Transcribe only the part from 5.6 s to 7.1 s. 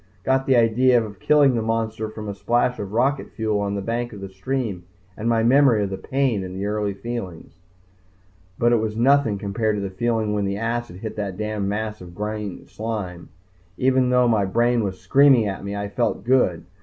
of the pain in the early